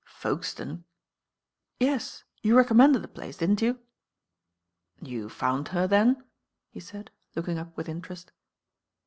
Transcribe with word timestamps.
"Folkestone!" 0.03 0.83
"Yes, 1.79 2.23
you 2.41 2.57
recommended 2.57 3.03
the 3.03 3.07
place, 3.07 3.37
didn't 3.37 3.61
you?" 3.61 3.77
"You 4.99 5.29
found 5.29 5.67
her 5.67 5.85
then?" 5.85 6.23
he 6.71 6.79
said, 6.79 7.11
looking 7.35 7.59
up 7.59 7.77
with 7.77 7.87
interest. 7.87 8.31